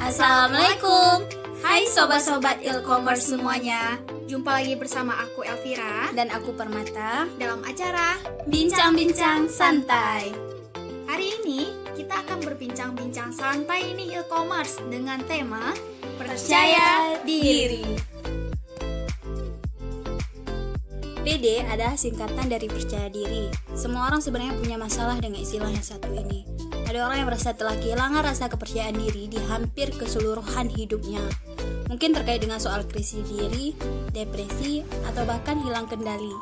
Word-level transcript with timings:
Assalamualaikum. 0.00 1.28
Hai 1.60 1.84
sobat-sobat 1.84 2.64
e-commerce 2.64 3.36
semuanya. 3.36 4.00
Jumpa 4.24 4.56
lagi 4.56 4.72
bersama 4.72 5.12
aku 5.12 5.44
Elvira. 5.44 6.08
Dan 6.16 6.32
aku 6.32 6.56
Permata. 6.56 7.28
Dalam 7.36 7.60
acara 7.68 8.16
Bincang-bincang 8.48 9.44
santai. 9.52 10.32
Hari 11.04 11.44
ini 11.44 11.68
kita 11.92 12.24
akan 12.24 12.40
berbincang-bincang 12.40 13.28
santai 13.28 13.92
ini 13.92 14.16
e-commerce 14.16 14.80
dengan 14.88 15.20
tema 15.28 15.76
Percaya 16.16 17.20
diri. 17.20 17.84
PD 21.20 21.60
adalah 21.68 22.00
singkatan 22.00 22.48
dari 22.48 22.72
percaya 22.72 23.12
diri. 23.12 23.52
Semua 23.76 24.08
orang 24.08 24.24
sebenarnya 24.24 24.56
punya 24.56 24.80
masalah 24.80 25.20
dengan 25.20 25.44
istilah 25.44 25.68
yang 25.68 25.84
satu 25.84 26.08
ini. 26.16 26.69
Ada 26.90 27.06
orang 27.06 27.22
yang 27.22 27.30
merasa 27.30 27.54
telah 27.54 27.78
kehilangan 27.78 28.22
rasa 28.26 28.50
kepercayaan 28.50 28.98
diri 28.98 29.30
di 29.30 29.38
hampir 29.46 29.94
keseluruhan 29.94 30.74
hidupnya. 30.74 31.22
Mungkin 31.86 32.10
terkait 32.10 32.42
dengan 32.42 32.58
soal 32.58 32.82
krisis 32.82 33.22
diri, 33.30 33.78
depresi, 34.10 34.82
atau 35.06 35.22
bahkan 35.22 35.54
hilang 35.62 35.86
kendali. 35.86 36.34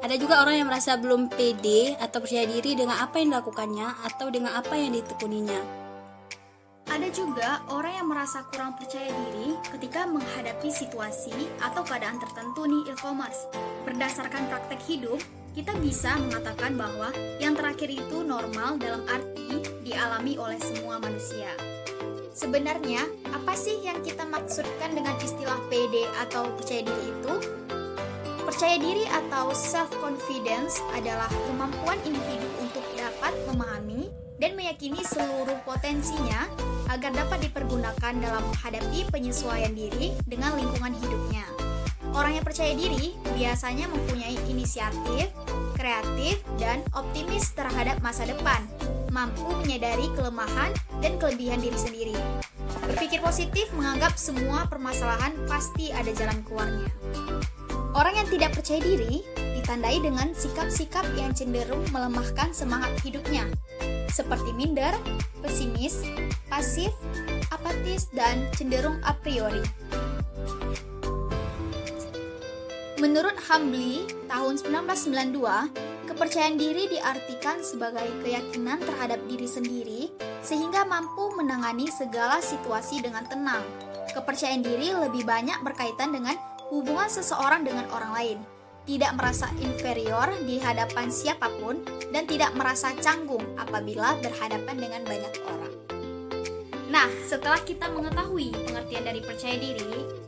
Ada 0.00 0.16
juga 0.16 0.40
orang 0.40 0.56
yang 0.56 0.72
merasa 0.72 0.96
belum 0.96 1.28
pede 1.28 2.00
atau 2.00 2.16
percaya 2.16 2.48
diri 2.48 2.80
dengan 2.80 2.96
apa 2.96 3.20
yang 3.20 3.28
dilakukannya 3.28 4.08
atau 4.08 4.32
dengan 4.32 4.56
apa 4.56 4.72
yang 4.72 4.96
ditekuninya. 4.96 5.60
Ada 6.88 7.08
juga 7.12 7.60
orang 7.68 7.92
yang 7.92 8.08
merasa 8.08 8.48
kurang 8.48 8.72
percaya 8.72 9.12
diri 9.12 9.52
ketika 9.68 10.08
menghadapi 10.08 10.72
situasi 10.72 11.36
atau 11.60 11.84
keadaan 11.84 12.16
tertentu 12.16 12.64
nih 12.64 12.96
e-commerce. 12.96 13.44
Berdasarkan 13.84 14.48
praktek 14.48 14.80
hidup, 14.88 15.20
kita 15.58 15.74
bisa 15.82 16.14
mengatakan 16.22 16.78
bahwa 16.78 17.10
yang 17.42 17.58
terakhir 17.58 17.90
itu 17.90 18.22
normal 18.22 18.78
dalam 18.78 19.02
arti 19.10 19.58
dialami 19.82 20.38
oleh 20.38 20.54
semua 20.62 21.02
manusia. 21.02 21.50
Sebenarnya, 22.30 23.02
apa 23.34 23.58
sih 23.58 23.82
yang 23.82 23.98
kita 24.06 24.22
maksudkan 24.22 24.94
dengan 24.94 25.18
istilah 25.18 25.58
PD 25.66 26.06
atau 26.22 26.54
percaya 26.54 26.86
diri 26.86 27.10
itu? 27.10 27.34
Percaya 28.46 28.78
diri 28.78 29.02
atau 29.10 29.50
self-confidence 29.50 30.78
adalah 30.94 31.26
kemampuan 31.50 31.98
individu 32.06 32.46
untuk 32.62 32.86
dapat 32.94 33.34
memahami 33.50 34.14
dan 34.38 34.54
meyakini 34.54 35.02
seluruh 35.02 35.58
potensinya 35.66 36.46
agar 36.86 37.10
dapat 37.10 37.50
dipergunakan 37.50 38.14
dalam 38.22 38.46
menghadapi 38.46 39.10
penyesuaian 39.10 39.74
diri 39.74 40.14
dengan 40.22 40.54
lingkungan 40.54 40.94
hidupnya. 41.02 41.50
Orang 42.14 42.34
yang 42.34 42.46
percaya 42.46 42.72
diri 42.72 43.12
biasanya 43.36 43.86
mempunyai 43.90 44.38
inisiatif, 44.48 45.28
kreatif, 45.78 46.42
dan 46.58 46.82
optimis 46.98 47.54
terhadap 47.54 48.02
masa 48.02 48.26
depan, 48.26 48.66
mampu 49.14 49.46
menyadari 49.62 50.10
kelemahan 50.18 50.74
dan 50.98 51.14
kelebihan 51.22 51.62
diri 51.62 51.78
sendiri. 51.78 52.16
Berpikir 52.90 53.22
positif 53.22 53.70
menganggap 53.78 54.18
semua 54.18 54.66
permasalahan 54.66 55.32
pasti 55.46 55.94
ada 55.94 56.10
jalan 56.10 56.42
keluarnya. 56.42 56.90
Orang 57.94 58.18
yang 58.18 58.28
tidak 58.28 58.58
percaya 58.58 58.82
diri 58.82 59.22
ditandai 59.58 60.02
dengan 60.02 60.34
sikap-sikap 60.34 61.06
yang 61.14 61.32
cenderung 61.32 61.86
melemahkan 61.94 62.50
semangat 62.50 62.92
hidupnya, 63.00 63.46
seperti 64.10 64.50
minder, 64.56 64.92
pesimis, 65.40 66.02
pasif, 66.48 66.90
apatis, 67.54 68.10
dan 68.12 68.48
cenderung 68.56 68.98
a 69.06 69.14
priori. 69.14 69.62
Menurut 72.98 73.38
Humbly, 73.46 74.10
tahun 74.26 74.58
1992, 74.58 75.38
kepercayaan 76.10 76.58
diri 76.58 76.90
diartikan 76.90 77.62
sebagai 77.62 78.10
keyakinan 78.26 78.82
terhadap 78.82 79.22
diri 79.30 79.46
sendiri 79.46 80.10
sehingga 80.42 80.82
mampu 80.82 81.30
menangani 81.38 81.86
segala 81.94 82.42
situasi 82.42 82.98
dengan 82.98 83.22
tenang. 83.30 83.62
Kepercayaan 84.10 84.66
diri 84.66 84.90
lebih 84.90 85.22
banyak 85.22 85.62
berkaitan 85.62 86.10
dengan 86.10 86.34
hubungan 86.74 87.06
seseorang 87.06 87.62
dengan 87.62 87.86
orang 87.94 88.12
lain, 88.18 88.38
tidak 88.82 89.14
merasa 89.14 89.46
inferior 89.62 90.34
di 90.42 90.58
hadapan 90.58 91.06
siapa 91.06 91.46
pun, 91.62 91.78
dan 92.10 92.26
tidak 92.26 92.50
merasa 92.58 92.90
canggung 92.98 93.46
apabila 93.62 94.18
berhadapan 94.18 94.74
dengan 94.74 95.06
banyak 95.06 95.34
orang. 95.46 95.74
Nah, 96.90 97.06
setelah 97.30 97.62
kita 97.62 97.94
mengetahui 97.94 98.50
pengertian 98.66 99.06
dari 99.06 99.22
percaya 99.22 99.54
diri, 99.54 100.26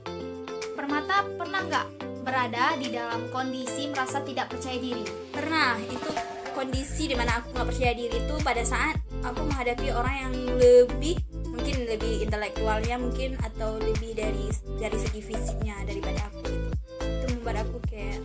Permata 0.80 1.28
pernah 1.36 1.60
nggak 1.60 2.00
berada 2.20 2.76
di 2.76 2.92
dalam 2.92 3.28
kondisi 3.32 3.88
merasa 3.91 4.20
tidak 4.25 4.53
percaya 4.53 4.76
diri? 4.76 5.04
Pernah, 5.32 5.81
itu 5.84 6.10
kondisi 6.53 7.08
di 7.08 7.16
mana 7.16 7.41
aku 7.41 7.56
nggak 7.56 7.69
percaya 7.72 7.92
diri 7.97 8.16
itu 8.20 8.34
pada 8.44 8.62
saat 8.66 9.00
aku 9.25 9.48
menghadapi 9.48 9.88
orang 9.94 10.16
yang 10.28 10.34
lebih 10.60 11.16
mungkin 11.48 11.76
lebih 11.88 12.25
intelektualnya 12.25 12.97
mungkin 13.00 13.36
atau 13.41 13.80
lebih 13.80 14.12
dari 14.16 14.48
dari 14.76 14.97
segi 14.98 15.20
fisiknya 15.25 15.76
daripada 15.88 16.20
aku 16.28 16.41
gitu. 16.47 16.69
Itu 17.00 17.25
membuat 17.36 17.56
aku 17.64 17.76
kayak 17.88 18.20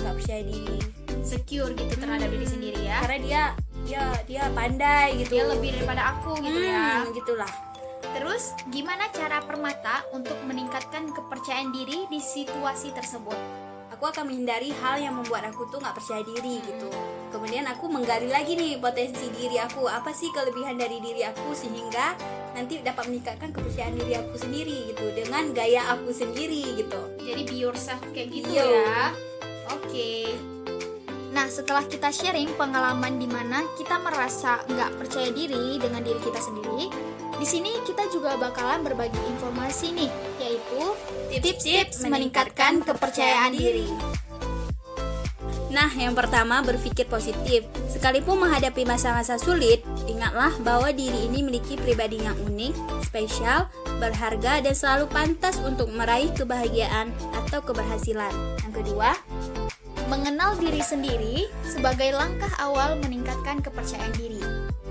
nggak 0.00 0.14
percaya 0.16 0.42
diri 0.46 0.78
Secure 1.20 1.76
gitu 1.76 1.94
terhadap 2.00 2.32
diri 2.32 2.48
sendiri 2.48 2.80
ya? 2.88 2.96
karena 3.04 3.18
dia 3.20 3.42
dia 3.84 4.02
dia 4.24 4.42
pandai 4.56 5.20
gitu 5.20 5.36
Dia 5.36 5.44
lebih 5.52 5.70
daripada 5.76 6.16
aku 6.16 6.32
gitu 6.40 6.60
ya. 6.64 7.04
Hmm, 7.04 7.12
gitulah 7.12 7.69
Terus, 8.20 8.52
gimana 8.68 9.08
cara 9.16 9.40
Permata 9.40 10.04
untuk 10.12 10.36
meningkatkan 10.44 11.08
kepercayaan 11.10 11.72
diri 11.72 12.04
di 12.12 12.20
situasi 12.20 12.92
tersebut? 12.92 13.70
aku 14.00 14.16
akan 14.16 14.32
menghindari 14.32 14.72
hal 14.80 14.96
yang 14.96 15.12
membuat 15.12 15.52
aku 15.52 15.68
tuh 15.68 15.76
nggak 15.76 15.92
percaya 15.92 16.24
diri 16.24 16.56
gitu 16.64 16.88
kemudian 17.28 17.68
aku 17.68 17.84
menggali 17.84 18.32
lagi 18.32 18.56
nih 18.56 18.80
potensi 18.80 19.28
diri 19.28 19.60
aku 19.60 19.84
apa 19.84 20.08
sih 20.16 20.32
kelebihan 20.32 20.80
dari 20.80 21.04
diri 21.04 21.20
aku 21.28 21.52
sehingga 21.52 22.16
nanti 22.56 22.80
dapat 22.80 23.12
meningkatkan 23.12 23.52
kepercayaan 23.52 24.00
diri 24.00 24.16
aku 24.16 24.40
sendiri 24.40 24.96
gitu 24.96 25.04
dengan 25.12 25.52
gaya 25.52 25.84
aku 25.92 26.16
sendiri 26.16 26.80
gitu 26.80 27.00
Jadi 27.20 27.40
be 27.44 27.56
yourself 27.60 28.00
kayak 28.16 28.32
gitu 28.32 28.48
Yo. 28.50 28.64
ya. 28.64 29.14
Oke. 29.70 30.34
Nah, 31.30 31.46
setelah 31.46 31.86
kita 31.86 32.10
sharing 32.10 32.50
pengalaman 32.58 33.22
di 33.22 33.30
mana 33.30 33.62
kita 33.78 34.02
merasa 34.02 34.58
nggak 34.66 34.98
percaya 34.98 35.30
diri 35.30 35.78
dengan 35.78 36.02
diri 36.02 36.18
kita 36.18 36.42
sendiri, 36.42 36.90
di 37.40 37.46
sini 37.48 37.72
kita 37.88 38.12
juga 38.12 38.36
bakalan 38.36 38.84
berbagi 38.84 39.16
informasi 39.32 39.96
nih, 39.96 40.12
yaitu 40.36 40.80
tips-tips 41.32 42.04
meningkatkan 42.04 42.84
kepercayaan 42.84 43.56
diri. 43.56 43.88
Nah, 45.72 45.88
yang 45.96 46.12
pertama 46.18 46.60
berpikir 46.60 47.06
positif. 47.06 47.64
Sekalipun 47.88 48.42
menghadapi 48.42 48.84
masa-masa 48.84 49.38
sulit, 49.40 49.80
ingatlah 50.10 50.52
bahwa 50.60 50.90
diri 50.92 51.30
ini 51.30 51.40
memiliki 51.46 51.78
pribadi 51.78 52.20
yang 52.20 52.34
unik, 52.44 53.06
spesial, 53.06 53.70
berharga, 54.02 54.60
dan 54.60 54.74
selalu 54.74 55.08
pantas 55.08 55.56
untuk 55.62 55.88
meraih 55.94 56.28
kebahagiaan 56.34 57.14
atau 57.46 57.62
keberhasilan. 57.62 58.34
Yang 58.66 58.72
kedua, 58.82 59.14
Mengenal 60.10 60.58
diri 60.58 60.82
sendiri 60.82 61.46
sebagai 61.62 62.10
langkah 62.10 62.50
awal 62.58 62.98
meningkatkan 62.98 63.62
kepercayaan 63.62 64.10
diri. 64.18 64.42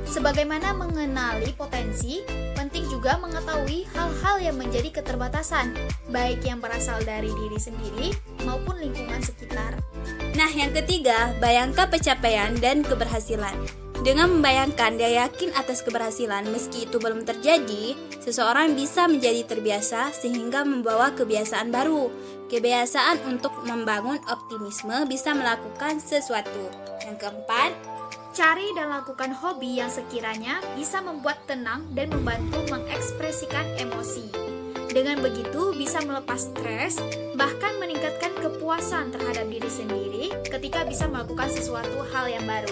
Sebagaimana 0.10 0.74
mengenali 0.74 1.54
potensi, 1.54 2.26
penting 2.58 2.82
juga 2.90 3.22
mengetahui 3.22 3.86
hal-hal 3.94 4.42
yang 4.42 4.58
menjadi 4.58 4.90
keterbatasan, 4.90 5.78
baik 6.10 6.42
yang 6.42 6.58
berasal 6.58 6.98
dari 7.06 7.30
diri 7.30 7.62
sendiri 7.62 8.10
maupun 8.42 8.82
lingkungan 8.82 9.22
sekitar. 9.22 9.78
Nah, 10.34 10.50
yang 10.50 10.74
ketiga, 10.74 11.38
bayangkan 11.38 11.86
pencapaian 11.94 12.58
dan 12.58 12.82
keberhasilan. 12.82 13.54
Dengan 14.02 14.34
membayangkan 14.34 14.98
dia 14.98 15.28
yakin 15.28 15.54
atas 15.54 15.86
keberhasilan 15.86 16.50
meski 16.50 16.90
itu 16.90 16.98
belum 16.98 17.30
terjadi, 17.30 17.94
seseorang 18.18 18.74
bisa 18.74 19.06
menjadi 19.06 19.46
terbiasa 19.46 20.10
sehingga 20.10 20.66
membawa 20.66 21.14
kebiasaan 21.14 21.70
baru. 21.70 22.10
Kebiasaan 22.50 23.30
untuk 23.30 23.54
membangun 23.62 24.18
optimisme 24.26 25.06
bisa 25.06 25.38
melakukan 25.38 26.02
sesuatu. 26.02 26.72
Yang 27.06 27.28
keempat, 27.28 27.72
Cari 28.40 28.72
dan 28.72 28.88
lakukan 28.88 29.36
hobi 29.36 29.84
yang 29.84 29.92
sekiranya 29.92 30.64
bisa 30.72 31.04
membuat 31.04 31.44
tenang 31.44 31.84
dan 31.92 32.08
membantu 32.08 32.64
mengekspresikan 32.72 33.68
emosi. 33.76 34.32
Dengan 34.96 35.20
begitu 35.20 35.76
bisa 35.76 36.00
melepas 36.00 36.48
stres, 36.48 37.04
bahkan 37.36 37.76
meningkatkan 37.84 38.32
kepuasan 38.40 39.12
terhadap 39.12 39.44
diri 39.44 39.68
sendiri 39.68 40.26
ketika 40.48 40.88
bisa 40.88 41.12
melakukan 41.12 41.52
sesuatu 41.52 42.00
hal 42.16 42.32
yang 42.32 42.48
baru. 42.48 42.72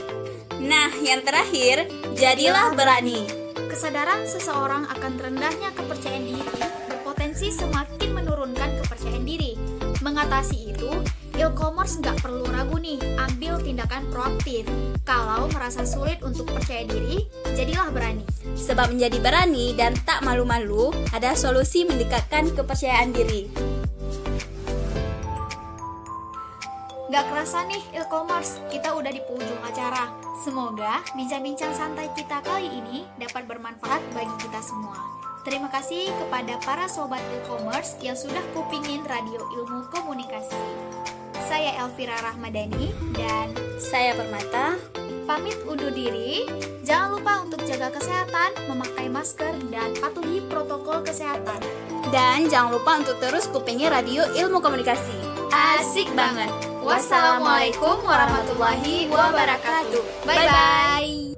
nah 0.64 0.88
yang 1.04 1.20
terakhir, 1.28 1.92
jadilah 2.16 2.72
berani. 2.72 3.28
Kesadaran 3.68 4.24
seseorang 4.24 4.88
akan 4.88 5.20
rendahnya 5.20 5.76
kepercayaan 5.76 6.32
diri 6.32 6.64
berpotensi 6.88 7.52
semakin 7.52 8.16
menurunkan 8.16 8.72
kepercayaan 8.88 9.28
diri. 9.28 9.60
Mengatasi 10.00 10.72
itu, 10.72 10.96
e-commerce 11.38 12.02
nggak 12.02 12.18
perlu 12.26 12.44
ragu 12.50 12.82
nih, 12.82 12.98
ambil 13.30 13.62
tindakan 13.62 14.10
proaktif. 14.10 14.66
Kalau 15.06 15.46
merasa 15.54 15.86
sulit 15.86 16.18
untuk 16.26 16.50
percaya 16.50 16.84
diri, 16.84 17.30
jadilah 17.54 17.94
berani. 17.94 18.26
Sebab 18.58 18.92
menjadi 18.92 19.18
berani 19.22 19.78
dan 19.78 19.94
tak 20.04 20.26
malu-malu 20.26 20.90
ada 21.14 21.38
solusi 21.38 21.86
meningkatkan 21.86 22.50
kepercayaan 22.58 23.14
diri. 23.14 23.48
Gak 27.08 27.24
kerasa 27.32 27.64
nih 27.70 27.84
e-commerce, 27.96 28.60
kita 28.68 28.92
udah 28.92 29.14
di 29.14 29.22
penghujung 29.24 29.64
acara. 29.64 30.12
Semoga 30.44 31.00
bincang-bincang 31.16 31.72
santai 31.72 32.12
kita 32.18 32.44
kali 32.44 32.68
ini 32.68 33.08
dapat 33.16 33.48
bermanfaat 33.48 34.02
bagi 34.12 34.36
kita 34.44 34.60
semua. 34.60 35.27
Terima 35.48 35.72
kasih 35.72 36.12
kepada 36.12 36.60
para 36.68 36.92
sobat 36.92 37.24
e-commerce 37.40 37.96
yang 38.04 38.20
sudah 38.20 38.44
kupingin 38.52 39.00
Radio 39.08 39.40
Ilmu 39.56 39.88
Komunikasi. 39.96 40.60
Saya 41.48 41.88
Elvira 41.88 42.20
Rahmadani 42.20 42.92
dan 43.16 43.56
Saya 43.80 44.12
Permata. 44.12 44.76
pamit 45.24 45.56
undur 45.68 45.92
diri. 45.92 46.48
Jangan 46.88 47.20
lupa 47.20 47.44
untuk 47.44 47.60
jaga 47.68 47.92
kesehatan, 47.92 48.72
memakai 48.72 49.12
masker, 49.12 49.56
dan 49.72 49.92
patuhi 50.00 50.40
protokol 50.48 51.04
kesehatan. 51.04 51.60
Dan 52.16 52.48
jangan 52.48 52.80
lupa 52.80 52.96
untuk 53.00 53.20
terus 53.20 53.48
kupingi 53.52 53.92
Radio 53.92 54.24
Ilmu 54.36 54.64
Komunikasi. 54.64 55.16
Asik 55.52 56.08
banget. 56.16 56.48
Wassalamualaikum 56.84 58.04
warahmatullahi 58.08 59.12
wabarakatuh. 59.12 60.04
Bye-bye. 60.24 61.37